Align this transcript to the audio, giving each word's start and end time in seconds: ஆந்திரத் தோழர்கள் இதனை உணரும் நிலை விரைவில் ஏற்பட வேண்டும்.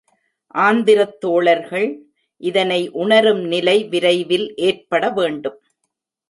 ஆந்திரத் 0.55 1.19
தோழர்கள் 1.19 1.89
இதனை 2.41 2.89
உணரும் 2.89 3.43
நிலை 3.45 3.83
விரைவில் 3.83 4.55
ஏற்பட 4.55 5.09
வேண்டும். 5.09 5.59